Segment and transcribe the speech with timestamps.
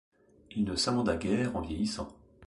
[0.55, 2.07] Il ne s'amenda guère en vieillissant.